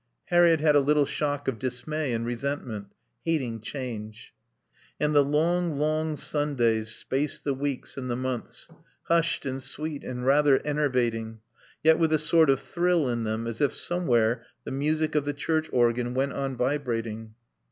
[0.29, 2.87] Harriett had a little shock of dismay and resentment,
[3.23, 4.33] hating change.
[4.99, 8.67] And the long, long Sundays spaced the weeks and the months,
[9.03, 11.41] hushed and sweet and rather enervating,
[11.83, 15.35] yet with a sort of thrill in them as if somewhere the music of the
[15.35, 17.35] church organ went on vibrating.